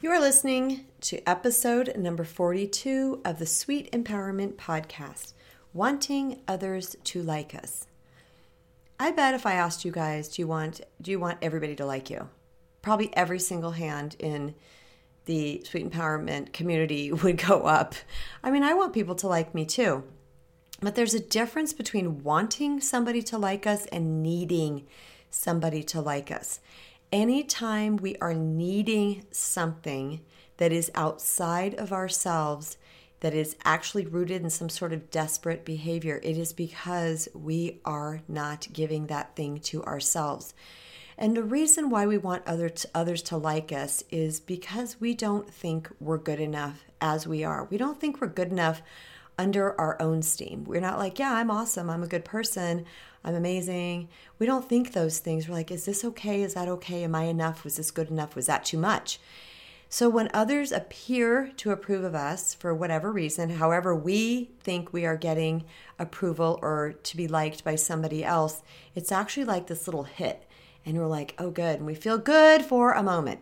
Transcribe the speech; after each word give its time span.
You 0.00 0.12
are 0.12 0.20
listening 0.20 0.86
to 1.00 1.28
episode 1.28 1.96
number 1.96 2.22
42 2.22 3.20
of 3.24 3.40
the 3.40 3.46
Sweet 3.46 3.90
Empowerment 3.90 4.54
Podcast 4.54 5.32
Wanting 5.74 6.38
Others 6.46 6.94
to 7.02 7.20
Like 7.20 7.52
Us. 7.52 7.88
I 9.00 9.10
bet 9.10 9.34
if 9.34 9.44
I 9.44 9.54
asked 9.54 9.84
you 9.84 9.90
guys, 9.90 10.28
do 10.28 10.40
you 10.40 10.46
want 10.46 10.82
do 11.02 11.10
you 11.10 11.18
want 11.18 11.38
everybody 11.42 11.74
to 11.74 11.84
like 11.84 12.10
you? 12.10 12.28
Probably 12.80 13.10
every 13.16 13.40
single 13.40 13.72
hand 13.72 14.14
in 14.20 14.54
the 15.24 15.64
Sweet 15.68 15.90
Empowerment 15.90 16.52
community 16.52 17.10
would 17.24 17.38
go 17.38 17.62
up. 17.62 17.96
I 18.44 18.52
mean, 18.52 18.62
I 18.62 18.74
want 18.74 18.94
people 18.94 19.16
to 19.16 19.26
like 19.26 19.52
me 19.52 19.66
too. 19.66 20.04
But 20.80 20.94
there's 20.94 21.14
a 21.14 21.18
difference 21.18 21.72
between 21.72 22.22
wanting 22.22 22.80
somebody 22.80 23.20
to 23.22 23.36
like 23.36 23.66
us 23.66 23.86
and 23.86 24.22
needing 24.22 24.86
somebody 25.28 25.82
to 25.82 26.00
like 26.00 26.30
us. 26.30 26.60
Anytime 27.10 27.96
we 27.96 28.16
are 28.16 28.34
needing 28.34 29.24
something 29.30 30.20
that 30.58 30.72
is 30.72 30.90
outside 30.94 31.74
of 31.74 31.90
ourselves, 31.90 32.76
that 33.20 33.32
is 33.32 33.56
actually 33.64 34.04
rooted 34.04 34.42
in 34.42 34.50
some 34.50 34.68
sort 34.68 34.92
of 34.92 35.10
desperate 35.10 35.64
behavior, 35.64 36.20
it 36.22 36.36
is 36.36 36.52
because 36.52 37.26
we 37.34 37.80
are 37.86 38.20
not 38.28 38.68
giving 38.74 39.06
that 39.06 39.34
thing 39.34 39.58
to 39.58 39.82
ourselves. 39.84 40.52
And 41.16 41.34
the 41.34 41.42
reason 41.42 41.88
why 41.88 42.06
we 42.06 42.18
want 42.18 42.46
other 42.46 42.68
to, 42.68 42.88
others 42.94 43.22
to 43.22 43.38
like 43.38 43.72
us 43.72 44.04
is 44.10 44.38
because 44.38 45.00
we 45.00 45.14
don't 45.14 45.50
think 45.50 45.90
we're 45.98 46.18
good 46.18 46.40
enough 46.40 46.84
as 47.00 47.26
we 47.26 47.42
are. 47.42 47.64
We 47.64 47.78
don't 47.78 47.98
think 47.98 48.20
we're 48.20 48.28
good 48.28 48.52
enough 48.52 48.82
under 49.38 49.78
our 49.80 50.00
own 50.02 50.22
steam. 50.22 50.64
We're 50.64 50.80
not 50.80 50.98
like, 50.98 51.18
yeah, 51.18 51.34
I'm 51.34 51.50
awesome. 51.50 51.88
I'm 51.88 52.02
a 52.02 52.08
good 52.08 52.24
person. 52.24 52.84
I'm 53.24 53.34
amazing. 53.34 54.08
We 54.38 54.46
don't 54.46 54.68
think 54.68 54.92
those 54.92 55.18
things. 55.18 55.48
We're 55.48 55.54
like, 55.54 55.70
is 55.70 55.84
this 55.84 56.04
okay? 56.04 56.42
Is 56.42 56.54
that 56.54 56.68
okay? 56.68 57.04
Am 57.04 57.14
I 57.14 57.24
enough? 57.24 57.64
Was 57.64 57.76
this 57.76 57.90
good 57.90 58.10
enough? 58.10 58.36
Was 58.36 58.46
that 58.46 58.64
too 58.64 58.78
much? 58.78 59.18
So 59.90 60.10
when 60.10 60.28
others 60.34 60.70
appear 60.70 61.50
to 61.56 61.70
approve 61.70 62.04
of 62.04 62.14
us 62.14 62.52
for 62.52 62.74
whatever 62.74 63.10
reason, 63.10 63.48
however 63.48 63.94
we 63.94 64.50
think 64.60 64.92
we 64.92 65.06
are 65.06 65.16
getting 65.16 65.64
approval 65.98 66.58
or 66.60 66.92
to 67.04 67.16
be 67.16 67.26
liked 67.26 67.64
by 67.64 67.74
somebody 67.74 68.22
else, 68.22 68.62
it's 68.94 69.10
actually 69.10 69.44
like 69.44 69.66
this 69.66 69.88
little 69.88 70.02
hit. 70.04 70.46
And 70.84 70.98
we're 70.98 71.06
like, 71.06 71.34
oh, 71.38 71.50
good. 71.50 71.76
And 71.76 71.86
we 71.86 71.94
feel 71.94 72.18
good 72.18 72.62
for 72.62 72.92
a 72.92 73.02
moment. 73.02 73.40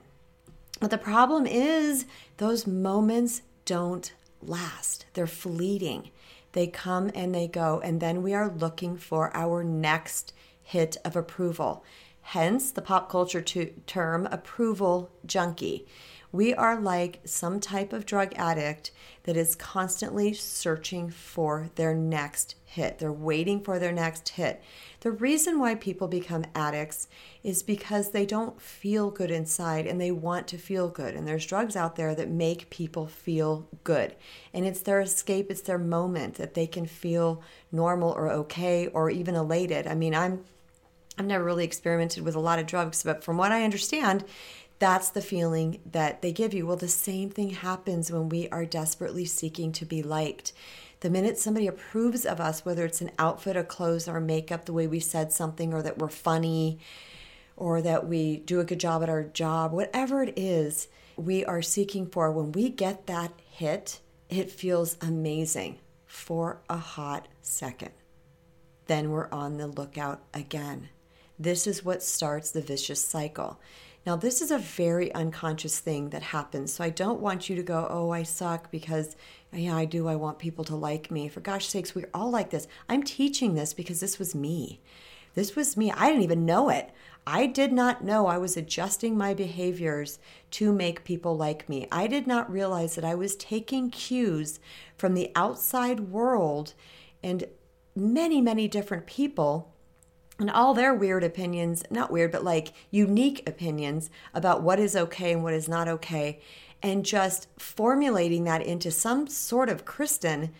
But 0.80 0.90
the 0.90 0.98
problem 0.98 1.46
is, 1.46 2.06
those 2.36 2.66
moments 2.66 3.42
don't 3.64 4.12
last, 4.42 5.06
they're 5.14 5.26
fleeting. 5.26 6.10
They 6.52 6.66
come 6.66 7.10
and 7.14 7.34
they 7.34 7.48
go, 7.48 7.80
and 7.84 8.00
then 8.00 8.22
we 8.22 8.32
are 8.32 8.48
looking 8.50 8.96
for 8.96 9.34
our 9.36 9.62
next 9.62 10.32
hit 10.62 10.96
of 11.04 11.16
approval. 11.16 11.84
Hence 12.22 12.70
the 12.70 12.82
pop 12.82 13.08
culture 13.10 13.40
to- 13.40 13.72
term 13.86 14.26
approval 14.26 15.10
junkie. 15.24 15.86
We 16.32 16.54
are 16.54 16.80
like 16.80 17.20
some 17.24 17.60
type 17.60 17.92
of 17.92 18.06
drug 18.06 18.32
addict 18.36 18.90
that 19.22 19.36
is 19.36 19.54
constantly 19.54 20.32
searching 20.32 21.10
for 21.10 21.70
their 21.76 21.94
next 21.94 22.56
hit. 22.64 22.98
They're 22.98 23.12
waiting 23.12 23.62
for 23.62 23.78
their 23.78 23.92
next 23.92 24.30
hit. 24.30 24.62
The 25.00 25.10
reason 25.10 25.58
why 25.58 25.76
people 25.76 26.08
become 26.08 26.44
addicts 26.54 27.08
is 27.42 27.62
because 27.62 28.10
they 28.10 28.26
don't 28.26 28.60
feel 28.60 29.10
good 29.10 29.30
inside 29.30 29.86
and 29.86 30.00
they 30.00 30.10
want 30.10 30.46
to 30.48 30.58
feel 30.58 30.88
good. 30.88 31.14
And 31.14 31.26
there's 31.26 31.46
drugs 31.46 31.76
out 31.76 31.96
there 31.96 32.14
that 32.14 32.28
make 32.28 32.70
people 32.70 33.06
feel 33.06 33.68
good. 33.84 34.14
And 34.52 34.66
it's 34.66 34.80
their 34.80 35.00
escape, 35.00 35.50
it's 35.50 35.62
their 35.62 35.78
moment 35.78 36.34
that 36.34 36.54
they 36.54 36.66
can 36.66 36.86
feel 36.86 37.42
normal 37.72 38.10
or 38.10 38.30
okay 38.30 38.88
or 38.88 39.10
even 39.10 39.34
elated. 39.34 39.86
I 39.86 39.94
mean, 39.94 40.14
I'm 40.14 40.44
I've 41.18 41.24
never 41.24 41.44
really 41.44 41.64
experimented 41.64 42.22
with 42.24 42.34
a 42.34 42.40
lot 42.40 42.58
of 42.58 42.66
drugs, 42.66 43.02
but 43.02 43.24
from 43.24 43.38
what 43.38 43.50
I 43.50 43.64
understand, 43.64 44.24
that's 44.78 45.08
the 45.08 45.22
feeling 45.22 45.80
that 45.86 46.22
they 46.22 46.32
give 46.32 46.52
you. 46.52 46.66
Well, 46.66 46.76
the 46.76 46.88
same 46.88 47.30
thing 47.30 47.50
happens 47.50 48.10
when 48.10 48.28
we 48.28 48.48
are 48.50 48.64
desperately 48.66 49.24
seeking 49.24 49.72
to 49.72 49.86
be 49.86 50.02
liked. 50.02 50.52
The 51.00 51.10
minute 51.10 51.38
somebody 51.38 51.66
approves 51.66 52.24
of 52.24 52.40
us, 52.40 52.64
whether 52.64 52.84
it's 52.84 53.00
an 53.00 53.10
outfit, 53.18 53.56
a 53.56 53.64
clothes, 53.64 54.08
or 54.08 54.20
makeup, 54.20 54.64
the 54.64 54.72
way 54.72 54.86
we 54.86 55.00
said 55.00 55.32
something, 55.32 55.72
or 55.72 55.82
that 55.82 55.98
we're 55.98 56.08
funny, 56.08 56.78
or 57.56 57.80
that 57.82 58.06
we 58.06 58.38
do 58.38 58.60
a 58.60 58.64
good 58.64 58.80
job 58.80 59.02
at 59.02 59.08
our 59.08 59.22
job, 59.22 59.72
whatever 59.72 60.22
it 60.22 60.34
is 60.36 60.88
we 61.16 61.44
are 61.44 61.62
seeking 61.62 62.06
for, 62.06 62.30
when 62.30 62.52
we 62.52 62.68
get 62.68 63.06
that 63.06 63.32
hit, 63.50 64.00
it 64.28 64.50
feels 64.50 64.96
amazing 65.00 65.78
for 66.04 66.60
a 66.68 66.76
hot 66.76 67.28
second. 67.40 67.92
Then 68.86 69.10
we're 69.10 69.30
on 69.30 69.56
the 69.56 69.66
lookout 69.66 70.22
again. 70.34 70.90
This 71.38 71.66
is 71.66 71.84
what 71.84 72.02
starts 72.02 72.50
the 72.50 72.60
vicious 72.60 73.04
cycle. 73.04 73.58
Now, 74.06 74.14
this 74.14 74.40
is 74.40 74.52
a 74.52 74.58
very 74.58 75.12
unconscious 75.12 75.80
thing 75.80 76.10
that 76.10 76.22
happens. 76.22 76.72
So 76.72 76.84
I 76.84 76.90
don't 76.90 77.20
want 77.20 77.50
you 77.50 77.56
to 77.56 77.62
go, 77.64 77.88
oh, 77.90 78.10
I 78.10 78.22
suck 78.22 78.70
because, 78.70 79.16
yeah, 79.52 79.76
I 79.76 79.84
do. 79.84 80.06
I 80.06 80.14
want 80.14 80.38
people 80.38 80.62
to 80.66 80.76
like 80.76 81.10
me. 81.10 81.28
For 81.28 81.40
gosh 81.40 81.66
sakes, 81.66 81.92
we're 81.92 82.08
all 82.14 82.30
like 82.30 82.50
this. 82.50 82.68
I'm 82.88 83.02
teaching 83.02 83.54
this 83.54 83.74
because 83.74 83.98
this 83.98 84.20
was 84.20 84.32
me. 84.32 84.80
This 85.34 85.56
was 85.56 85.76
me. 85.76 85.90
I 85.90 86.06
didn't 86.08 86.22
even 86.22 86.46
know 86.46 86.68
it. 86.68 86.92
I 87.26 87.46
did 87.46 87.72
not 87.72 88.04
know 88.04 88.28
I 88.28 88.38
was 88.38 88.56
adjusting 88.56 89.18
my 89.18 89.34
behaviors 89.34 90.20
to 90.52 90.72
make 90.72 91.02
people 91.02 91.36
like 91.36 91.68
me. 91.68 91.88
I 91.90 92.06
did 92.06 92.28
not 92.28 92.50
realize 92.50 92.94
that 92.94 93.04
I 93.04 93.16
was 93.16 93.34
taking 93.34 93.90
cues 93.90 94.60
from 94.96 95.14
the 95.14 95.32
outside 95.34 96.00
world 96.00 96.74
and 97.24 97.48
many, 97.96 98.40
many 98.40 98.68
different 98.68 99.06
people 99.06 99.74
and 100.38 100.50
all 100.50 100.74
their 100.74 100.94
weird 100.94 101.24
opinions, 101.24 101.82
not 101.90 102.10
weird, 102.10 102.32
but 102.32 102.44
like 102.44 102.72
unique 102.90 103.48
opinions 103.48 104.10
about 104.34 104.62
what 104.62 104.78
is 104.78 104.94
okay 104.94 105.32
and 105.32 105.42
what 105.42 105.54
is 105.54 105.68
not 105.68 105.88
okay, 105.88 106.40
and 106.82 107.04
just 107.04 107.48
formulating 107.58 108.44
that 108.44 108.62
into 108.62 108.90
some 108.90 109.26
sort 109.26 109.68
of 109.68 109.84
Kristen 109.84 110.52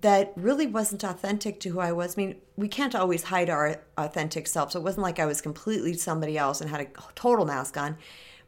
that 0.00 0.32
really 0.36 0.66
wasn't 0.66 1.04
authentic 1.04 1.60
to 1.60 1.68
who 1.70 1.80
I 1.80 1.92
was. 1.92 2.16
I 2.16 2.22
mean, 2.22 2.36
we 2.56 2.68
can't 2.68 2.94
always 2.94 3.24
hide 3.24 3.50
our 3.50 3.82
authentic 3.98 4.46
self. 4.46 4.72
So 4.72 4.80
it 4.80 4.84
wasn't 4.84 5.02
like 5.02 5.18
I 5.18 5.26
was 5.26 5.40
completely 5.40 5.94
somebody 5.94 6.38
else 6.38 6.60
and 6.60 6.70
had 6.70 6.80
a 6.80 6.86
total 7.14 7.44
mask 7.44 7.76
on, 7.76 7.98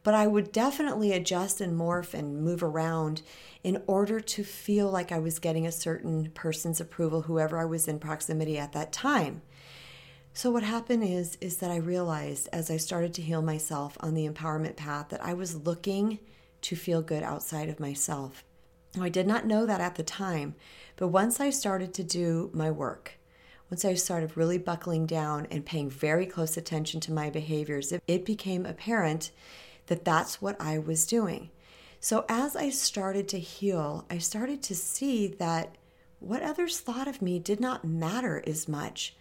but 0.03 0.13
I 0.13 0.25
would 0.25 0.51
definitely 0.51 1.11
adjust 1.11 1.61
and 1.61 1.79
morph 1.79 2.13
and 2.13 2.43
move 2.43 2.63
around 2.63 3.21
in 3.63 3.81
order 3.87 4.19
to 4.19 4.43
feel 4.43 4.89
like 4.89 5.11
I 5.11 5.19
was 5.19 5.39
getting 5.39 5.67
a 5.67 5.71
certain 5.71 6.31
person's 6.31 6.81
approval, 6.81 7.23
whoever 7.23 7.59
I 7.59 7.65
was 7.65 7.87
in 7.87 7.99
proximity 7.99 8.57
at 8.57 8.73
that 8.73 8.91
time. 8.91 9.41
So 10.37 10.51
what 10.51 10.63
happened 10.63 11.05
is 11.05 11.37
is 11.39 11.57
that 11.57 11.71
I 11.71 11.77
realized 11.77 12.49
as 12.51 12.69
I 12.69 12.75
started 12.75 13.13
to 13.13 13.21
heal 13.21 13.41
myself 13.41 13.95
on 14.01 14.15
the 14.15 14.27
empowerment 14.27 14.75
path 14.75 15.07
that 15.09 15.23
I 15.23 15.33
was 15.33 15.65
looking 15.65 16.19
to 16.63 16.75
feel 16.75 17.01
good 17.01 17.23
outside 17.23 17.69
of 17.69 17.79
myself. 17.79 18.43
I 18.99 19.07
did 19.07 19.27
not 19.27 19.45
know 19.45 19.65
that 19.65 19.79
at 19.79 19.95
the 19.95 20.03
time, 20.03 20.55
but 20.97 21.07
once 21.07 21.39
I 21.39 21.51
started 21.51 21.93
to 21.93 22.03
do 22.03 22.49
my 22.53 22.69
work, 22.69 23.13
once 23.71 23.85
I 23.85 23.93
started 23.93 24.35
really 24.35 24.57
buckling 24.57 25.05
down 25.05 25.47
and 25.49 25.65
paying 25.65 25.89
very 25.89 26.25
close 26.25 26.57
attention 26.57 26.99
to 27.01 27.13
my 27.13 27.29
behaviors, 27.29 27.93
it 28.05 28.25
became 28.25 28.65
apparent 28.65 29.31
that 29.87 30.03
that's 30.03 30.41
what 30.41 30.59
I 30.59 30.79
was 30.79 31.05
doing. 31.05 31.49
So 32.01 32.25
as 32.27 32.57
I 32.57 32.71
started 32.71 33.29
to 33.29 33.39
heal, 33.39 34.05
I 34.09 34.17
started 34.17 34.61
to 34.63 34.75
see 34.75 35.27
that 35.27 35.77
what 36.19 36.43
others 36.43 36.81
thought 36.81 37.07
of 37.07 37.21
me 37.21 37.39
did 37.39 37.61
not 37.61 37.85
matter 37.85 38.43
as 38.45 38.67
much 38.67 39.15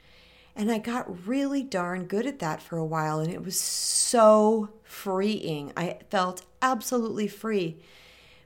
and 0.56 0.70
I 0.70 0.78
got 0.78 1.26
really 1.26 1.62
darn 1.62 2.04
good 2.04 2.26
at 2.26 2.38
that 2.38 2.62
for 2.62 2.78
a 2.78 2.84
while, 2.84 3.18
and 3.18 3.32
it 3.32 3.44
was 3.44 3.58
so 3.58 4.70
freeing. 4.82 5.72
I 5.76 5.98
felt 6.10 6.44
absolutely 6.62 7.26
free. 7.26 7.78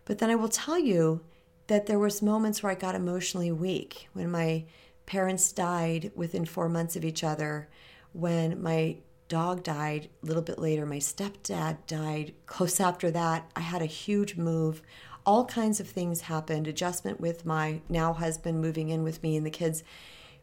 But 0.04 0.18
then 0.18 0.30
I 0.30 0.34
will 0.34 0.48
tell 0.48 0.78
you 0.78 1.20
that 1.66 1.86
there 1.86 1.98
was 1.98 2.22
moments 2.22 2.62
where 2.62 2.72
I 2.72 2.76
got 2.76 2.94
emotionally 2.94 3.52
weak 3.52 4.08
when 4.14 4.30
my 4.30 4.64
parents 5.04 5.52
died 5.52 6.10
within 6.14 6.46
4 6.46 6.68
months 6.68 6.96
of 6.96 7.04
each 7.04 7.22
other, 7.22 7.68
when 8.12 8.62
my 8.62 8.96
dog 9.28 9.62
died 9.62 10.08
a 10.22 10.26
little 10.26 10.42
bit 10.42 10.58
later, 10.58 10.86
my 10.86 10.96
stepdad 10.96 11.76
died 11.86 12.34
close 12.46 12.80
after 12.88 13.10
that. 13.10 13.50
I 13.54 13.60
had 13.60 13.82
a 13.82 13.86
huge 13.86 14.36
move. 14.36 14.82
All 15.26 15.44
kinds 15.44 15.78
of 15.78 15.88
things 15.88 16.22
happened. 16.22 16.66
Adjustment 16.66 17.20
with 17.20 17.44
my 17.44 17.82
now 17.88 18.14
husband 18.14 18.60
moving 18.60 18.88
in 18.88 19.02
with 19.02 19.22
me 19.22 19.36
and 19.36 19.44
the 19.44 19.50
kids 19.50 19.84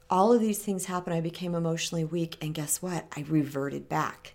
all 0.10 0.34
of 0.34 0.42
these 0.42 0.60
things 0.60 0.86
happened. 0.86 1.16
I 1.16 1.22
became 1.22 1.56
emotionally 1.56 2.06
weak. 2.06 2.38
And 2.42 2.54
guess 2.54 2.82
what? 2.82 3.06
I 3.16 3.26
reverted 3.28 3.90
back. 3.90 4.34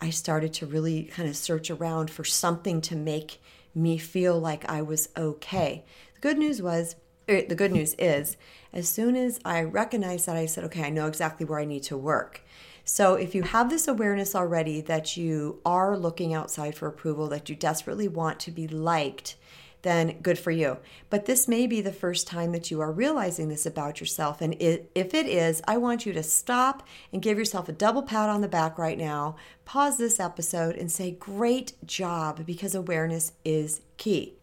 I 0.00 0.10
started 0.10 0.52
to 0.54 0.66
really 0.66 1.04
kind 1.04 1.28
of 1.28 1.36
search 1.36 1.70
around 1.70 2.10
for 2.10 2.24
something 2.24 2.80
to 2.82 2.96
make 2.96 3.40
me 3.74 3.98
feel 3.98 4.38
like 4.38 4.68
I 4.68 4.82
was 4.82 5.10
okay. 5.16 5.84
The 6.14 6.20
good 6.20 6.38
news 6.38 6.62
was, 6.62 6.96
er, 7.28 7.42
the 7.42 7.54
good 7.54 7.72
news 7.72 7.94
is, 7.98 8.36
as 8.72 8.88
soon 8.88 9.14
as 9.14 9.38
I 9.44 9.62
recognized 9.62 10.26
that, 10.26 10.36
I 10.36 10.46
said, 10.46 10.64
okay, 10.64 10.84
I 10.84 10.90
know 10.90 11.06
exactly 11.06 11.44
where 11.46 11.60
I 11.60 11.64
need 11.64 11.82
to 11.84 11.96
work. 11.96 12.42
So 12.84 13.14
if 13.14 13.34
you 13.34 13.42
have 13.42 13.70
this 13.70 13.86
awareness 13.86 14.34
already 14.34 14.80
that 14.82 15.16
you 15.16 15.60
are 15.64 15.96
looking 15.96 16.34
outside 16.34 16.74
for 16.74 16.88
approval, 16.88 17.28
that 17.28 17.48
you 17.48 17.54
desperately 17.54 18.08
want 18.08 18.40
to 18.40 18.50
be 18.50 18.66
liked, 18.66 19.36
then 19.82 20.20
good 20.20 20.38
for 20.38 20.50
you. 20.50 20.78
But 21.08 21.26
this 21.26 21.48
may 21.48 21.66
be 21.66 21.80
the 21.80 21.92
first 21.92 22.26
time 22.26 22.52
that 22.52 22.70
you 22.70 22.80
are 22.80 22.92
realizing 22.92 23.48
this 23.48 23.64
about 23.64 24.00
yourself. 24.00 24.40
And 24.40 24.54
if 24.58 25.14
it 25.14 25.26
is, 25.26 25.62
I 25.66 25.76
want 25.78 26.04
you 26.04 26.12
to 26.12 26.22
stop 26.22 26.86
and 27.12 27.22
give 27.22 27.38
yourself 27.38 27.68
a 27.68 27.72
double 27.72 28.02
pat 28.02 28.28
on 28.28 28.40
the 28.40 28.48
back 28.48 28.78
right 28.78 28.98
now. 28.98 29.36
Pause 29.64 29.98
this 29.98 30.20
episode 30.20 30.76
and 30.76 30.90
say, 30.90 31.12
Great 31.12 31.74
job, 31.86 32.44
because 32.44 32.74
awareness 32.74 33.32
is 33.44 33.80
key. 33.96 34.34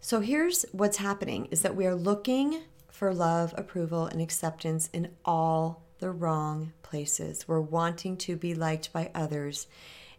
So 0.00 0.20
here's 0.20 0.64
what's 0.72 0.98
happening 0.98 1.46
is 1.50 1.62
that 1.62 1.74
we 1.76 1.86
are 1.86 1.94
looking 1.94 2.62
for 2.88 3.12
love, 3.12 3.54
approval, 3.56 4.06
and 4.06 4.20
acceptance 4.20 4.88
in 4.92 5.10
all 5.24 5.82
the 5.98 6.10
wrong 6.10 6.72
places. 6.82 7.46
We're 7.46 7.60
wanting 7.60 8.16
to 8.18 8.36
be 8.36 8.54
liked 8.54 8.92
by 8.92 9.10
others 9.14 9.66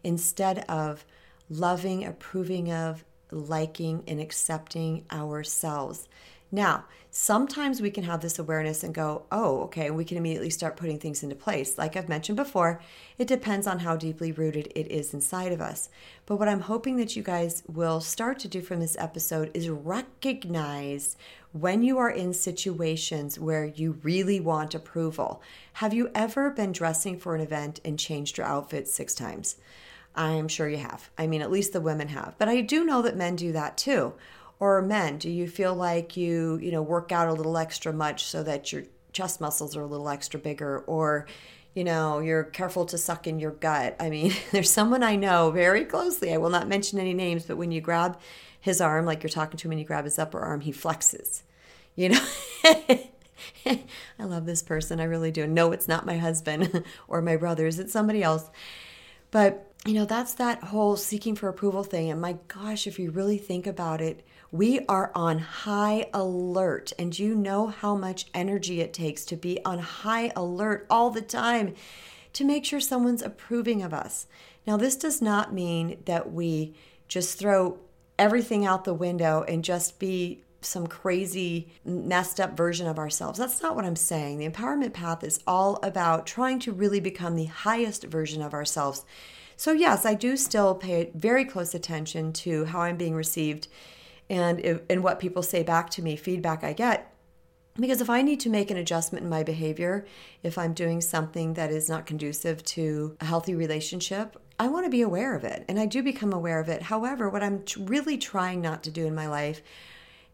instead 0.03 0.59
of 0.69 1.05
loving, 1.49 2.05
approving 2.05 2.71
of, 2.71 3.03
liking, 3.31 4.03
and 4.07 4.19
accepting 4.19 5.05
ourselves. 5.11 6.07
Now, 6.51 6.85
sometimes 7.11 7.79
we 7.79 7.91
can 7.91 8.03
have 8.05 8.21
this 8.21 8.39
awareness 8.39 8.83
and 8.83 8.93
go, 8.93 9.23
oh, 9.31 9.61
okay, 9.61 9.91
we 9.91 10.03
can 10.03 10.17
immediately 10.17 10.49
start 10.49 10.77
putting 10.77 10.97
things 10.97 11.21
into 11.21 11.35
place. 11.35 11.77
Like 11.77 11.95
I've 11.95 12.09
mentioned 12.09 12.37
before, 12.37 12.81
it 13.19 13.27
depends 13.27 13.67
on 13.67 13.79
how 13.79 13.95
deeply 13.95 14.31
rooted 14.31 14.71
it 14.73 14.89
is 14.91 15.13
inside 15.13 15.51
of 15.51 15.61
us. 15.61 15.89
But 16.25 16.37
what 16.37 16.47
I'm 16.47 16.61
hoping 16.61 16.97
that 16.97 17.15
you 17.15 17.21
guys 17.21 17.61
will 17.67 18.01
start 18.01 18.39
to 18.39 18.47
do 18.47 18.61
from 18.61 18.79
this 18.79 18.97
episode 18.99 19.51
is 19.53 19.69
recognize 19.69 21.17
when 21.51 21.83
you 21.83 21.99
are 21.99 22.09
in 22.09 22.33
situations 22.33 23.39
where 23.39 23.65
you 23.65 23.99
really 24.01 24.39
want 24.39 24.73
approval. 24.73 25.43
Have 25.73 25.93
you 25.93 26.09
ever 26.15 26.49
been 26.49 26.71
dressing 26.71 27.19
for 27.19 27.35
an 27.35 27.41
event 27.41 27.79
and 27.85 27.99
changed 27.99 28.37
your 28.37 28.47
outfit 28.47 28.87
six 28.87 29.13
times? 29.13 29.57
I'm 30.15 30.47
sure 30.47 30.67
you 30.67 30.77
have. 30.77 31.09
I 31.17 31.27
mean, 31.27 31.41
at 31.41 31.51
least 31.51 31.73
the 31.73 31.81
women 31.81 32.09
have. 32.09 32.35
But 32.37 32.49
I 32.49 32.61
do 32.61 32.83
know 32.85 33.01
that 33.01 33.15
men 33.15 33.35
do 33.35 33.51
that 33.53 33.77
too. 33.77 34.13
Or 34.59 34.81
men, 34.81 35.17
do 35.17 35.29
you 35.29 35.47
feel 35.47 35.73
like 35.73 36.17
you, 36.17 36.59
you 36.61 36.71
know, 36.71 36.81
work 36.81 37.11
out 37.11 37.29
a 37.29 37.33
little 37.33 37.57
extra 37.57 37.93
much 37.93 38.25
so 38.25 38.43
that 38.43 38.73
your 38.73 38.83
chest 39.13 39.39
muscles 39.39 39.75
are 39.75 39.81
a 39.81 39.87
little 39.87 40.09
extra 40.09 40.39
bigger 40.39 40.79
or 40.79 41.25
you 41.75 41.83
know, 41.83 42.19
you're 42.19 42.43
careful 42.43 42.85
to 42.85 42.97
suck 42.97 43.27
in 43.27 43.39
your 43.39 43.51
gut. 43.51 43.95
I 43.99 44.09
mean, 44.09 44.33
there's 44.51 44.71
someone 44.71 45.03
I 45.03 45.15
know 45.15 45.51
very 45.51 45.85
closely. 45.85 46.33
I 46.33 46.37
will 46.37 46.49
not 46.49 46.67
mention 46.67 46.99
any 46.99 47.13
names, 47.13 47.45
but 47.45 47.57
when 47.57 47.71
you 47.71 47.81
grab 47.81 48.19
his 48.59 48.81
arm, 48.81 49.05
like 49.05 49.23
you're 49.23 49.29
talking 49.29 49.57
to 49.57 49.67
him 49.67 49.71
and 49.71 49.79
you 49.79 49.85
grab 49.85 50.05
his 50.05 50.19
upper 50.19 50.39
arm, 50.39 50.61
he 50.61 50.71
flexes. 50.71 51.43
You 51.95 52.09
know, 52.09 52.25
I 53.65 54.23
love 54.23 54.45
this 54.45 54.63
person. 54.63 54.99
I 54.99 55.05
really 55.05 55.31
do. 55.31 55.45
No, 55.47 55.71
it's 55.71 55.87
not 55.87 56.05
my 56.05 56.17
husband 56.17 56.83
or 57.07 57.21
my 57.21 57.35
brothers, 57.35 57.79
it's 57.79 57.93
somebody 57.93 58.23
else. 58.23 58.49
But 59.31 59.68
you 59.85 59.93
know, 59.93 60.05
that's 60.05 60.33
that 60.35 60.63
whole 60.65 60.97
seeking 60.97 61.35
for 61.35 61.47
approval 61.47 61.83
thing. 61.83 62.11
And 62.11 62.21
my 62.21 62.37
gosh, 62.47 62.85
if 62.85 62.99
you 62.99 63.11
really 63.11 63.37
think 63.37 63.65
about 63.65 64.01
it, 64.01 64.25
we 64.51 64.85
are 64.87 65.11
on 65.15 65.39
high 65.39 66.09
alert. 66.13 66.91
And 66.99 67.17
you 67.17 67.33
know 67.35 67.67
how 67.67 67.95
much 67.95 68.27
energy 68.33 68.81
it 68.81 68.93
takes 68.93 69.23
to 69.25 69.35
be 69.35 69.63
on 69.63 69.79
high 69.79 70.31
alert 70.35 70.85
all 70.89 71.11
the 71.11 71.21
time 71.21 71.75
to 72.33 72.43
make 72.43 72.65
sure 72.65 72.79
someone's 72.79 73.21
approving 73.21 73.81
of 73.81 73.93
us. 73.93 74.27
Now, 74.67 74.77
this 74.77 74.95
does 74.95 75.21
not 75.21 75.53
mean 75.53 76.01
that 76.05 76.31
we 76.31 76.75
just 77.07 77.39
throw 77.39 77.79
everything 78.17 78.65
out 78.65 78.83
the 78.83 78.93
window 78.93 79.43
and 79.47 79.63
just 79.63 79.97
be 79.97 80.43
some 80.61 80.87
crazy 80.87 81.71
messed 81.85 82.39
up 82.39 82.55
version 82.57 82.85
of 82.85 82.99
ourselves. 82.99 83.39
That's 83.39 83.61
not 83.61 83.75
what 83.75 83.85
I'm 83.85 83.95
saying. 83.95 84.37
The 84.37 84.49
empowerment 84.49 84.93
path 84.93 85.23
is 85.23 85.39
all 85.47 85.79
about 85.81 86.27
trying 86.27 86.59
to 86.59 86.73
really 86.73 86.99
become 86.99 87.35
the 87.35 87.45
highest 87.45 88.03
version 88.03 88.41
of 88.41 88.53
ourselves 88.53 89.05
so, 89.59 89.73
yes, 89.73 90.05
I 90.05 90.13
do 90.13 90.37
still 90.37 90.73
pay 90.73 91.11
very 91.13 91.43
close 91.43 91.75
attention 91.75 92.31
to 92.31 92.63
how 92.63 92.79
I'm 92.79 92.95
being 92.95 93.13
received 93.13 93.67
and, 94.29 94.57
if, 94.61 94.79
and 94.89 95.03
what 95.03 95.19
people 95.19 95.43
say 95.43 95.63
back 95.63 95.89
to 95.89 96.01
me, 96.01 96.15
feedback 96.15 96.63
I 96.63 96.71
get. 96.71 97.13
Because 97.75 97.99
if 97.99 98.09
I 98.09 98.21
need 98.21 98.39
to 98.39 98.49
make 98.49 98.71
an 98.71 98.77
adjustment 98.77 99.25
in 99.25 99.29
my 99.29 99.43
behavior, 99.43 100.05
if 100.43 100.57
I'm 100.57 100.71
doing 100.71 101.01
something 101.01 101.55
that 101.55 101.71
is 101.71 101.89
not 101.89 102.05
conducive 102.05 102.63
to 102.63 103.17
a 103.19 103.25
healthy 103.25 103.53
relationship, 103.53 104.41
I 104.57 104.69
want 104.69 104.85
to 104.85 104.89
be 104.89 105.01
aware 105.01 105.35
of 105.35 105.43
it. 105.43 105.65
And 105.67 105.77
I 105.77 105.87
do 105.87 106.01
become 106.01 106.31
aware 106.31 106.61
of 106.61 106.69
it. 106.69 106.83
However, 106.83 107.29
what 107.29 107.43
I'm 107.43 107.65
really 107.77 108.17
trying 108.17 108.61
not 108.61 108.81
to 108.83 108.91
do 108.91 109.05
in 109.05 109.13
my 109.13 109.27
life 109.27 109.61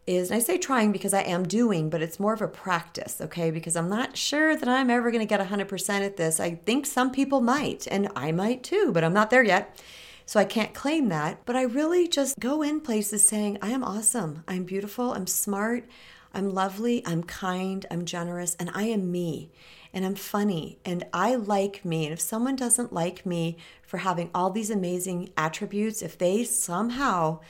is, 0.06 0.30
and 0.30 0.36
I 0.36 0.40
say 0.40 0.58
trying 0.58 0.92
because 0.92 1.12
I 1.12 1.22
am 1.22 1.48
doing, 1.48 1.90
but 1.90 2.02
it's 2.02 2.20
more 2.20 2.32
of 2.32 2.42
a 2.42 2.48
practice, 2.48 3.20
okay? 3.20 3.50
Because 3.50 3.76
I'm 3.76 3.88
not 3.88 4.16
sure 4.16 4.56
that 4.56 4.68
I'm 4.68 4.90
ever 4.90 5.10
going 5.10 5.26
to 5.26 5.28
get 5.28 5.40
100% 5.40 6.06
at 6.06 6.16
this. 6.16 6.38
I 6.38 6.54
think 6.54 6.86
some 6.86 7.10
people 7.10 7.40
might, 7.40 7.88
and 7.90 8.08
I 8.14 8.30
might 8.32 8.62
too, 8.62 8.92
but 8.92 9.02
I'm 9.02 9.12
not 9.12 9.30
there 9.30 9.42
yet. 9.42 9.78
So 10.26 10.40
I 10.40 10.44
can't 10.44 10.74
claim 10.74 11.08
that. 11.08 11.38
But 11.46 11.56
I 11.56 11.62
really 11.62 12.08
just 12.08 12.38
go 12.38 12.62
in 12.62 12.80
places 12.80 13.26
saying, 13.26 13.58
I 13.62 13.70
am 13.70 13.84
awesome. 13.84 14.42
I'm 14.48 14.64
beautiful. 14.64 15.12
I'm 15.12 15.26
smart. 15.26 15.88
I'm 16.34 16.50
lovely. 16.50 17.06
I'm 17.06 17.22
kind. 17.22 17.86
I'm 17.90 18.04
generous. 18.04 18.56
And 18.58 18.70
I 18.74 18.84
am 18.84 19.10
me. 19.12 19.52
And 19.92 20.04
I'm 20.04 20.16
funny. 20.16 20.78
And 20.84 21.04
I 21.12 21.36
like 21.36 21.84
me. 21.84 22.04
And 22.04 22.12
if 22.12 22.20
someone 22.20 22.56
doesn't 22.56 22.92
like 22.92 23.24
me 23.24 23.56
for 23.82 23.98
having 23.98 24.30
all 24.34 24.50
these 24.50 24.68
amazing 24.68 25.30
attributes, 25.36 26.02
if 26.02 26.18
they 26.18 26.42
somehow 26.42 27.40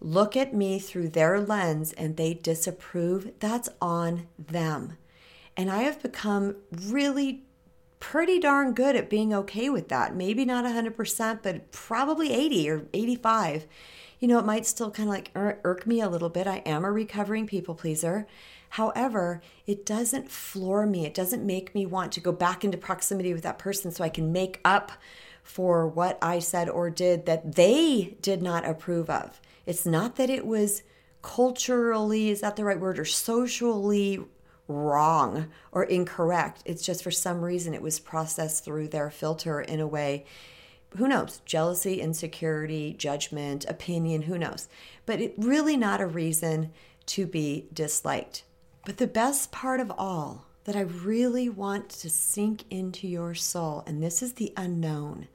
look 0.00 0.36
at 0.36 0.54
me 0.54 0.78
through 0.78 1.08
their 1.08 1.40
lens 1.40 1.92
and 1.92 2.16
they 2.16 2.34
disapprove, 2.34 3.32
that's 3.38 3.68
on 3.80 4.26
them. 4.38 4.96
And 5.56 5.70
I 5.70 5.82
have 5.82 6.02
become 6.02 6.56
really 6.86 7.42
pretty 7.98 8.38
darn 8.38 8.74
good 8.74 8.94
at 8.94 9.08
being 9.10 9.32
okay 9.32 9.70
with 9.70 9.88
that. 9.88 10.14
Maybe 10.14 10.44
not 10.44 10.64
100%, 10.64 11.42
but 11.42 11.72
probably 11.72 12.32
80 12.32 12.70
or 12.70 12.86
85. 12.92 13.66
You 14.20 14.28
know, 14.28 14.38
it 14.38 14.44
might 14.44 14.66
still 14.66 14.90
kind 14.90 15.08
of 15.08 15.14
like 15.14 15.30
irk 15.34 15.86
me 15.86 16.00
a 16.00 16.08
little 16.08 16.28
bit. 16.28 16.46
I 16.46 16.58
am 16.66 16.84
a 16.84 16.92
recovering 16.92 17.46
people 17.46 17.74
pleaser. 17.74 18.26
However, 18.70 19.40
it 19.66 19.86
doesn't 19.86 20.30
floor 20.30 20.86
me. 20.86 21.06
It 21.06 21.14
doesn't 21.14 21.44
make 21.44 21.74
me 21.74 21.86
want 21.86 22.12
to 22.12 22.20
go 22.20 22.32
back 22.32 22.64
into 22.64 22.76
proximity 22.76 23.32
with 23.32 23.42
that 23.44 23.58
person 23.58 23.90
so 23.90 24.04
I 24.04 24.08
can 24.08 24.32
make 24.32 24.60
up 24.64 24.92
for 25.42 25.86
what 25.86 26.18
I 26.20 26.40
said 26.40 26.68
or 26.68 26.90
did 26.90 27.26
that 27.26 27.54
they 27.54 28.16
did 28.20 28.42
not 28.42 28.66
approve 28.66 29.08
of. 29.08 29.40
It's 29.66 29.84
not 29.84 30.16
that 30.16 30.30
it 30.30 30.46
was 30.46 30.82
culturally, 31.22 32.30
is 32.30 32.40
that 32.40 32.56
the 32.56 32.64
right 32.64 32.80
word, 32.80 32.98
or 32.98 33.04
socially 33.04 34.24
wrong 34.68 35.48
or 35.72 35.84
incorrect. 35.84 36.62
It's 36.64 36.84
just 36.84 37.02
for 37.02 37.10
some 37.10 37.42
reason 37.42 37.74
it 37.74 37.82
was 37.82 38.00
processed 38.00 38.64
through 38.64 38.88
their 38.88 39.10
filter 39.10 39.60
in 39.60 39.80
a 39.80 39.86
way. 39.86 40.24
Who 40.96 41.08
knows? 41.08 41.40
Jealousy, 41.44 42.00
insecurity, 42.00 42.94
judgment, 42.94 43.64
opinion, 43.68 44.22
who 44.22 44.38
knows? 44.38 44.68
But 45.04 45.20
it 45.20 45.34
really 45.36 45.76
not 45.76 46.00
a 46.00 46.06
reason 46.06 46.72
to 47.06 47.26
be 47.26 47.68
disliked. 47.72 48.44
But 48.84 48.98
the 48.98 49.06
best 49.06 49.52
part 49.52 49.80
of 49.80 49.92
all 49.98 50.46
that 50.64 50.76
I 50.76 50.80
really 50.80 51.48
want 51.48 51.88
to 51.90 52.10
sink 52.10 52.64
into 52.70 53.06
your 53.06 53.34
soul, 53.34 53.84
and 53.86 54.02
this 54.02 54.22
is 54.22 54.34
the 54.34 54.52
unknown, 54.56 55.28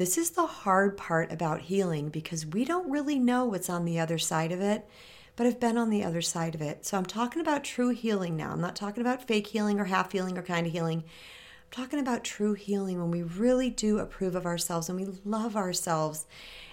this 0.00 0.16
is 0.16 0.30
the 0.30 0.46
hard 0.46 0.96
part 0.96 1.30
about 1.30 1.60
healing 1.60 2.08
because 2.08 2.46
we 2.46 2.64
don't 2.64 2.90
really 2.90 3.18
know 3.18 3.44
what's 3.44 3.68
on 3.68 3.84
the 3.84 4.00
other 4.00 4.16
side 4.16 4.50
of 4.50 4.58
it, 4.58 4.88
but 5.36 5.46
I've 5.46 5.60
been 5.60 5.76
on 5.76 5.90
the 5.90 6.04
other 6.04 6.22
side 6.22 6.54
of 6.54 6.62
it. 6.62 6.86
So 6.86 6.96
I'm 6.96 7.04
talking 7.04 7.42
about 7.42 7.64
true 7.64 7.90
healing 7.90 8.34
now. 8.34 8.50
I'm 8.52 8.62
not 8.62 8.74
talking 8.74 9.02
about 9.02 9.28
fake 9.28 9.48
healing 9.48 9.78
or 9.78 9.84
half 9.84 10.10
healing 10.10 10.38
or 10.38 10.42
kind 10.42 10.66
of 10.66 10.72
healing. 10.72 11.04
I'm 11.04 11.70
talking 11.70 11.98
about 11.98 12.24
true 12.24 12.54
healing 12.54 12.98
when 12.98 13.10
we 13.10 13.22
really 13.22 13.68
do 13.68 13.98
approve 13.98 14.34
of 14.34 14.46
ourselves 14.46 14.88
and 14.88 14.98
we 14.98 15.06
love 15.22 15.54
ourselves 15.54 16.26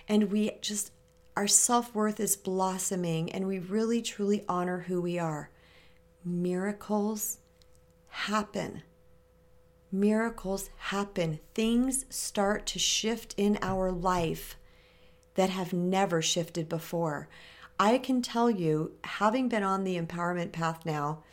and 0.08 0.32
we 0.32 0.52
just, 0.62 0.94
our 1.36 1.48
self 1.48 1.94
worth 1.94 2.22
is 2.22 2.38
blossoming 2.38 3.30
and 3.34 3.46
we 3.46 3.60
really 3.60 4.02
truly 4.02 4.46
honor 4.48 4.86
who 4.88 5.02
we 5.02 5.20
are. 5.20 5.50
Miracles 6.24 7.40
happen 8.08 8.84
miracles 9.92 10.70
happen. 10.78 11.40
Things 11.54 12.06
start 12.10 12.66
to 12.68 12.80
shift 12.80 13.34
in 13.38 13.58
our 13.62 13.92
life 13.92 14.58
that 15.36 15.50
have 15.50 15.74
never 15.74 16.22
shifted 16.22 16.68
before. 16.68 17.30
I 17.80 18.00
can 18.00 18.22
tell 18.22 18.50
you, 18.50 18.94
having 19.04 19.50
been 19.50 19.64
on 19.64 19.84
the 19.84 20.00
empowerment 20.00 20.52
path 20.52 20.86
now, 20.86 21.24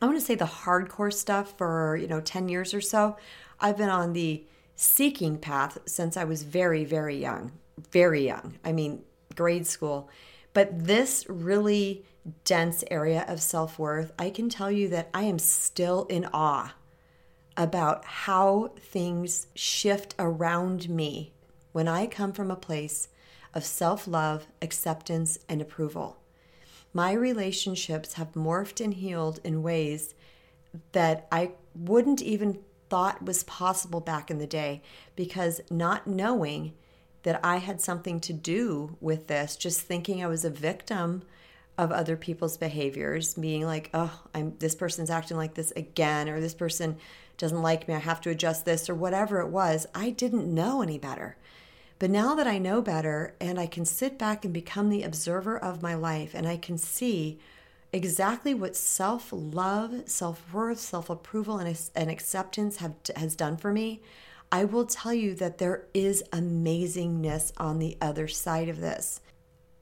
I 0.00 0.06
want 0.06 0.18
to 0.18 0.24
say 0.24 0.34
the 0.34 0.44
hardcore 0.44 1.12
stuff 1.12 1.56
for, 1.56 1.96
you 1.96 2.06
know, 2.06 2.20
10 2.20 2.48
years 2.48 2.74
or 2.74 2.80
so. 2.80 3.16
I've 3.60 3.78
been 3.78 3.88
on 3.88 4.12
the 4.12 4.44
seeking 4.76 5.38
path 5.38 5.78
since 5.86 6.16
I 6.16 6.24
was 6.24 6.42
very, 6.42 6.84
very 6.84 7.16
young. 7.16 7.52
Very 7.90 8.26
young. 8.26 8.58
I 8.64 8.72
mean, 8.72 9.02
grade 9.34 9.66
school. 9.66 10.10
But 10.52 10.86
this 10.86 11.24
really 11.28 12.04
dense 12.44 12.84
area 12.90 13.24
of 13.26 13.40
self 13.40 13.78
worth, 13.78 14.12
I 14.18 14.30
can 14.30 14.48
tell 14.48 14.70
you 14.70 14.88
that 14.88 15.08
I 15.14 15.22
am 15.22 15.38
still 15.38 16.04
in 16.04 16.26
awe 16.32 16.74
about 17.56 18.04
how 18.04 18.72
things 18.78 19.46
shift 19.54 20.14
around 20.18 20.88
me 20.88 21.32
when 21.72 21.88
I 21.88 22.06
come 22.06 22.32
from 22.32 22.50
a 22.50 22.56
place 22.56 23.08
of 23.52 23.64
self 23.64 24.06
love, 24.08 24.46
acceptance, 24.60 25.38
and 25.48 25.60
approval. 25.60 26.18
My 26.92 27.12
relationships 27.12 28.14
have 28.14 28.32
morphed 28.32 28.82
and 28.82 28.94
healed 28.94 29.40
in 29.44 29.62
ways 29.62 30.14
that 30.92 31.26
I 31.30 31.52
wouldn't 31.74 32.22
even 32.22 32.60
thought 32.88 33.24
was 33.24 33.42
possible 33.44 34.00
back 34.00 34.30
in 34.30 34.38
the 34.38 34.46
day 34.46 34.82
because 35.16 35.60
not 35.70 36.06
knowing 36.06 36.74
that 37.24 37.40
I 37.42 37.56
had 37.56 37.80
something 37.80 38.20
to 38.20 38.32
do 38.32 38.96
with 39.00 39.26
this, 39.26 39.56
just 39.56 39.80
thinking 39.80 40.22
I 40.22 40.28
was 40.28 40.44
a 40.44 40.50
victim 40.50 41.22
of 41.76 41.90
other 41.90 42.16
people's 42.16 42.56
behaviors, 42.56 43.34
being 43.34 43.64
like, 43.64 43.90
oh, 43.92 44.22
I'm 44.32 44.54
this 44.58 44.76
person's 44.76 45.10
acting 45.10 45.36
like 45.36 45.54
this 45.54 45.72
again, 45.72 46.28
or 46.28 46.40
this 46.40 46.54
person 46.54 46.98
doesn't 47.36 47.62
like 47.62 47.88
me, 47.88 47.94
I 47.94 47.98
have 47.98 48.20
to 48.22 48.30
adjust 48.30 48.64
this, 48.64 48.88
or 48.88 48.94
whatever 48.94 49.40
it 49.40 49.48
was. 49.48 49.86
I 49.94 50.10
didn't 50.10 50.52
know 50.52 50.82
any 50.82 50.98
better. 50.98 51.36
But 51.98 52.10
now 52.10 52.34
that 52.34 52.46
I 52.46 52.58
know 52.58 52.82
better 52.82 53.34
and 53.40 53.58
I 53.58 53.66
can 53.66 53.84
sit 53.84 54.18
back 54.18 54.44
and 54.44 54.52
become 54.52 54.90
the 54.90 55.04
observer 55.04 55.56
of 55.58 55.82
my 55.82 55.94
life 55.94 56.34
and 56.34 56.46
I 56.46 56.56
can 56.56 56.76
see 56.76 57.38
exactly 57.92 58.52
what 58.52 58.74
self 58.74 59.28
love, 59.32 60.02
self 60.06 60.52
worth, 60.52 60.80
self 60.80 61.08
approval, 61.08 61.58
and, 61.58 61.90
and 61.94 62.10
acceptance 62.10 62.78
have, 62.78 62.94
has 63.16 63.36
done 63.36 63.56
for 63.56 63.72
me, 63.72 64.02
I 64.50 64.64
will 64.64 64.86
tell 64.86 65.14
you 65.14 65.34
that 65.36 65.58
there 65.58 65.86
is 65.94 66.22
amazingness 66.32 67.52
on 67.56 67.78
the 67.78 67.96
other 68.00 68.28
side 68.28 68.68
of 68.68 68.80
this. 68.80 69.20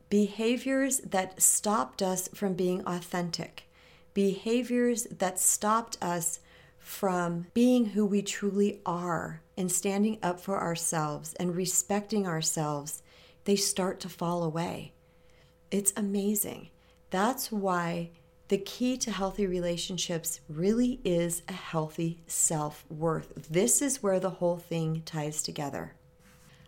Behaviors 0.08 0.98
that 0.98 1.40
stopped 1.40 2.02
us 2.02 2.28
from 2.34 2.52
being 2.52 2.82
authentic, 2.86 3.64
behaviors 4.12 5.04
that 5.04 5.40
stopped 5.40 5.96
us 6.02 6.40
from 6.82 7.46
being 7.54 7.86
who 7.86 8.04
we 8.04 8.20
truly 8.22 8.80
are 8.84 9.40
and 9.56 9.70
standing 9.70 10.18
up 10.22 10.40
for 10.40 10.60
ourselves 10.60 11.32
and 11.34 11.54
respecting 11.54 12.26
ourselves, 12.26 13.02
they 13.44 13.56
start 13.56 14.00
to 14.00 14.08
fall 14.08 14.42
away. 14.42 14.92
It's 15.70 15.92
amazing. 15.96 16.70
That's 17.10 17.52
why 17.52 18.10
the 18.48 18.58
key 18.58 18.98
to 18.98 19.10
healthy 19.10 19.46
relationships 19.46 20.40
really 20.48 21.00
is 21.04 21.42
a 21.48 21.52
healthy 21.52 22.18
self 22.26 22.84
worth. 22.90 23.32
This 23.48 23.80
is 23.80 24.02
where 24.02 24.20
the 24.20 24.30
whole 24.30 24.58
thing 24.58 25.02
ties 25.06 25.42
together. 25.42 25.94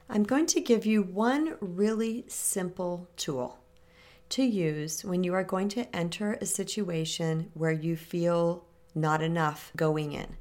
I'm 0.09 0.23
going 0.23 0.47
to 0.47 0.61
give 0.61 0.87
you 0.87 1.03
one 1.03 1.57
really 1.61 2.25
simple 2.29 3.09
tool 3.17 3.59
to 4.31 4.43
use 4.43 5.05
when 5.05 5.25
you 5.25 5.35
are 5.35 5.45
going 5.45 5.69
to 5.71 5.95
enter 5.95 6.35
a 6.35 6.47
situation 6.47 7.51
where 7.55 7.73
you 7.73 7.97
feel 7.97 8.65
not 8.95 9.23
enough 9.23 9.73
going 9.77 10.13
in. 10.13 10.37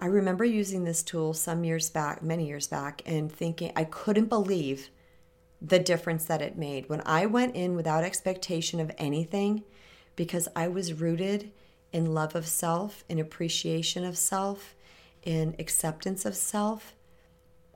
I 0.00 0.06
remember 0.06 0.44
using 0.44 0.84
this 0.84 1.02
tool 1.02 1.32
some 1.32 1.64
years 1.64 1.88
back, 1.88 2.22
many 2.22 2.46
years 2.46 2.66
back, 2.66 3.02
and 3.06 3.32
thinking 3.32 3.72
I 3.74 3.84
couldn't 3.84 4.28
believe 4.28 4.90
the 5.60 5.78
difference 5.78 6.26
that 6.26 6.42
it 6.42 6.58
made. 6.58 6.88
When 6.88 7.02
I 7.06 7.24
went 7.26 7.56
in 7.56 7.74
without 7.76 8.04
expectation 8.04 8.78
of 8.78 8.92
anything, 8.98 9.64
because 10.14 10.48
I 10.54 10.68
was 10.68 10.92
rooted 10.92 11.50
in 11.92 12.12
love 12.12 12.34
of 12.34 12.46
self, 12.46 13.04
in 13.08 13.18
appreciation 13.18 14.04
of 14.04 14.18
self, 14.18 14.74
in 15.22 15.56
acceptance 15.58 16.26
of 16.26 16.36
self, 16.36 16.94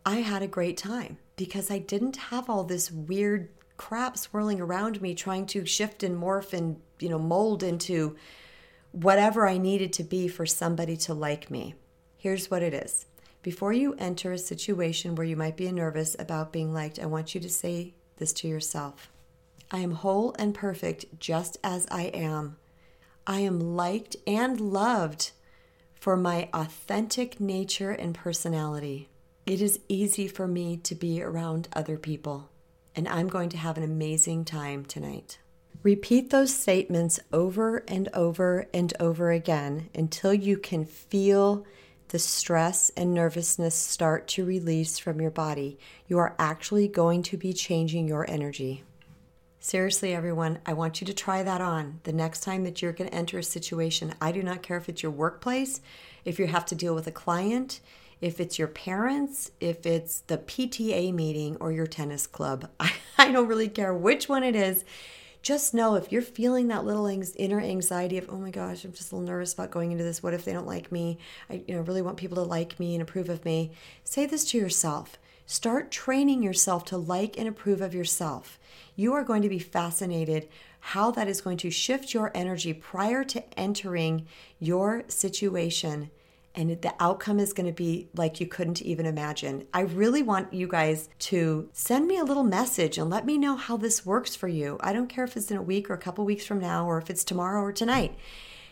I 0.04 0.16
had 0.16 0.42
a 0.42 0.46
great 0.46 0.76
time 0.76 1.18
because 1.36 1.70
I 1.70 1.78
didn't 1.78 2.16
have 2.16 2.50
all 2.50 2.64
this 2.64 2.90
weird 2.90 3.48
crap 3.76 4.18
swirling 4.18 4.60
around 4.60 5.00
me 5.00 5.14
trying 5.14 5.46
to 5.46 5.64
shift 5.64 6.02
and 6.02 6.20
morph 6.20 6.52
and, 6.52 6.80
you 6.98 7.08
know, 7.08 7.18
mold 7.18 7.62
into 7.62 8.16
whatever 8.92 9.46
I 9.46 9.58
needed 9.58 9.92
to 9.94 10.04
be 10.04 10.28
for 10.28 10.46
somebody 10.46 10.96
to 10.98 11.14
like 11.14 11.50
me. 11.50 11.74
Here's 12.16 12.50
what 12.50 12.62
it 12.62 12.74
is. 12.74 13.06
Before 13.42 13.72
you 13.72 13.94
enter 13.94 14.32
a 14.32 14.38
situation 14.38 15.14
where 15.14 15.26
you 15.26 15.36
might 15.36 15.56
be 15.56 15.70
nervous 15.72 16.14
about 16.18 16.52
being 16.52 16.74
liked, 16.74 16.98
I 16.98 17.06
want 17.06 17.34
you 17.34 17.40
to 17.40 17.48
say 17.48 17.94
this 18.16 18.32
to 18.34 18.48
yourself 18.48 19.10
I 19.70 19.78
am 19.78 19.92
whole 19.92 20.34
and 20.38 20.54
perfect 20.54 21.06
just 21.18 21.56
as 21.62 21.86
I 21.90 22.04
am. 22.04 22.56
I 23.26 23.40
am 23.40 23.76
liked 23.76 24.16
and 24.26 24.60
loved 24.60 25.30
for 25.94 26.16
my 26.16 26.48
authentic 26.52 27.38
nature 27.38 27.92
and 27.92 28.14
personality. 28.14 29.08
It 29.46 29.62
is 29.62 29.80
easy 29.88 30.28
for 30.28 30.46
me 30.46 30.76
to 30.78 30.94
be 30.94 31.22
around 31.22 31.68
other 31.72 31.96
people, 31.96 32.50
and 32.96 33.06
I'm 33.08 33.28
going 33.28 33.48
to 33.50 33.56
have 33.56 33.76
an 33.76 33.84
amazing 33.84 34.44
time 34.44 34.84
tonight. 34.84 35.38
Repeat 35.82 36.28
those 36.28 36.54
statements 36.54 37.18
over 37.32 37.78
and 37.88 38.10
over 38.12 38.66
and 38.74 38.92
over 39.00 39.30
again 39.30 39.88
until 39.94 40.34
you 40.34 40.58
can 40.58 40.84
feel 40.84 41.64
the 42.08 42.18
stress 42.18 42.90
and 42.98 43.14
nervousness 43.14 43.74
start 43.74 44.28
to 44.28 44.44
release 44.44 44.98
from 44.98 45.22
your 45.22 45.30
body. 45.30 45.78
You 46.06 46.18
are 46.18 46.34
actually 46.38 46.86
going 46.86 47.22
to 47.24 47.38
be 47.38 47.54
changing 47.54 48.06
your 48.06 48.28
energy. 48.28 48.84
Seriously, 49.58 50.12
everyone, 50.12 50.58
I 50.66 50.74
want 50.74 51.00
you 51.00 51.06
to 51.06 51.14
try 51.14 51.42
that 51.42 51.62
on 51.62 52.00
the 52.02 52.12
next 52.12 52.40
time 52.40 52.64
that 52.64 52.82
you're 52.82 52.92
going 52.92 53.08
to 53.08 53.16
enter 53.16 53.38
a 53.38 53.42
situation. 53.42 54.14
I 54.20 54.32
do 54.32 54.42
not 54.42 54.62
care 54.62 54.76
if 54.76 54.88
it's 54.90 55.02
your 55.02 55.12
workplace, 55.12 55.80
if 56.26 56.38
you 56.38 56.46
have 56.48 56.66
to 56.66 56.74
deal 56.74 56.94
with 56.94 57.06
a 57.06 57.12
client, 57.12 57.80
if 58.20 58.38
it's 58.38 58.58
your 58.58 58.68
parents, 58.68 59.50
if 59.60 59.86
it's 59.86 60.20
the 60.20 60.36
PTA 60.36 61.14
meeting 61.14 61.56
or 61.58 61.72
your 61.72 61.86
tennis 61.86 62.26
club. 62.26 62.68
I, 62.78 62.92
I 63.18 63.30
don't 63.30 63.48
really 63.48 63.68
care 63.68 63.94
which 63.94 64.28
one 64.28 64.42
it 64.42 64.56
is 64.56 64.84
just 65.42 65.72
know 65.72 65.94
if 65.94 66.12
you're 66.12 66.22
feeling 66.22 66.68
that 66.68 66.84
little 66.84 67.06
inner 67.06 67.60
anxiety 67.60 68.18
of, 68.18 68.28
oh 68.28 68.36
my 68.36 68.50
gosh, 68.50 68.84
I'm 68.84 68.92
just 68.92 69.10
a 69.10 69.16
little 69.16 69.26
nervous 69.26 69.54
about 69.54 69.70
going 69.70 69.92
into 69.92 70.04
this. 70.04 70.22
What 70.22 70.34
if 70.34 70.44
they 70.44 70.52
don't 70.52 70.66
like 70.66 70.92
me? 70.92 71.18
I 71.48 71.62
you 71.66 71.74
know, 71.74 71.80
really 71.80 72.02
want 72.02 72.18
people 72.18 72.36
to 72.36 72.42
like 72.42 72.78
me 72.78 72.94
and 72.94 73.02
approve 73.02 73.28
of 73.28 73.44
me. 73.44 73.72
Say 74.04 74.26
this 74.26 74.44
to 74.50 74.58
yourself. 74.58 75.18
Start 75.46 75.90
training 75.90 76.42
yourself 76.42 76.84
to 76.86 76.96
like 76.96 77.38
and 77.38 77.48
approve 77.48 77.80
of 77.80 77.94
yourself. 77.94 78.58
You 78.94 79.14
are 79.14 79.24
going 79.24 79.42
to 79.42 79.48
be 79.48 79.58
fascinated 79.58 80.48
how 80.80 81.10
that 81.10 81.28
is 81.28 81.40
going 81.40 81.56
to 81.58 81.70
shift 81.70 82.14
your 82.14 82.30
energy 82.34 82.72
prior 82.72 83.24
to 83.24 83.58
entering 83.58 84.26
your 84.58 85.04
situation 85.08 86.10
and 86.54 86.82
the 86.82 86.94
outcome 86.98 87.38
is 87.38 87.52
going 87.52 87.66
to 87.66 87.72
be 87.72 88.08
like 88.14 88.40
you 88.40 88.46
couldn't 88.46 88.82
even 88.82 89.06
imagine. 89.06 89.66
I 89.72 89.82
really 89.82 90.22
want 90.22 90.52
you 90.52 90.66
guys 90.66 91.08
to 91.20 91.68
send 91.72 92.08
me 92.08 92.18
a 92.18 92.24
little 92.24 92.42
message 92.42 92.98
and 92.98 93.08
let 93.08 93.24
me 93.24 93.38
know 93.38 93.56
how 93.56 93.76
this 93.76 94.04
works 94.04 94.34
for 94.34 94.48
you. 94.48 94.76
I 94.80 94.92
don't 94.92 95.08
care 95.08 95.24
if 95.24 95.36
it's 95.36 95.50
in 95.50 95.56
a 95.56 95.62
week 95.62 95.88
or 95.88 95.94
a 95.94 95.98
couple 95.98 96.24
weeks 96.24 96.44
from 96.44 96.58
now 96.58 96.86
or 96.86 96.98
if 96.98 97.08
it's 97.08 97.22
tomorrow 97.22 97.62
or 97.62 97.72
tonight. 97.72 98.16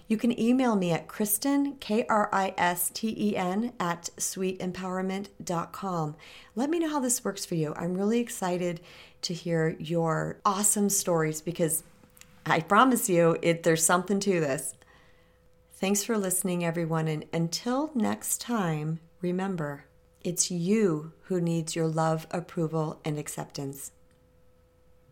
You 0.09 0.17
can 0.17 0.39
email 0.41 0.75
me 0.75 0.91
at 0.91 1.07
Kristen, 1.07 1.77
K 1.77 2.05
R 2.09 2.29
I 2.33 2.55
S 2.57 2.91
T 2.91 3.15
E 3.17 3.37
N, 3.37 3.75
at 3.79 4.09
sweetempowerment.com. 4.17 6.17
Let 6.57 6.71
me 6.71 6.79
know 6.79 6.89
how 6.89 7.01
this 7.01 7.23
works 7.23 7.45
for 7.45 7.57
you. 7.57 7.75
I'm 7.77 7.95
really 7.95 8.19
excited 8.19 8.81
to 9.23 9.35
hear 9.35 9.77
your 9.79 10.39
awesome 10.47 10.89
stories 10.89 11.43
because 11.43 11.83
I 12.47 12.61
promise 12.61 13.11
you, 13.11 13.37
it, 13.43 13.65
there's 13.65 13.85
something 13.85 14.19
to 14.21 14.41
this. 14.41 14.75
Thanks 15.81 16.03
for 16.03 16.19
listening, 16.19 16.65
everyone. 16.65 17.07
And 17.07 17.25
until 17.33 17.93
next 17.95 18.41
time, 18.41 18.99
remember 19.21 19.85
it's 20.21 20.51
you 20.51 21.13
who 21.27 21.41
needs 21.41 21.77
your 21.77 21.87
love, 21.87 22.27
approval, 22.33 23.01
and 23.05 23.17
acceptance. 23.17 23.93